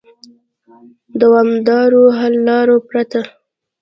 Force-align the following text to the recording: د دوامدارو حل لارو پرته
د 1.09 1.11
دوامدارو 1.21 2.03
حل 2.17 2.33
لارو 2.47 2.75
پرته 2.87 3.21